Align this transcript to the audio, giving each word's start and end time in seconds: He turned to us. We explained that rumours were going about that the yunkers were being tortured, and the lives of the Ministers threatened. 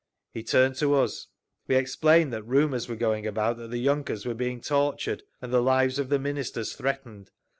He 0.33 0.41
turned 0.41 0.73
to 0.77 0.95
us. 0.95 1.27
We 1.67 1.75
explained 1.75 2.33
that 2.33 2.41
rumours 2.41 2.89
were 2.89 2.95
going 2.95 3.27
about 3.27 3.57
that 3.57 3.69
the 3.69 3.77
yunkers 3.85 4.25
were 4.25 4.33
being 4.33 4.59
tortured, 4.59 5.21
and 5.43 5.53
the 5.53 5.61
lives 5.61 5.99
of 5.99 6.09
the 6.09 6.17
Ministers 6.17 6.73
threatened. 6.73 7.29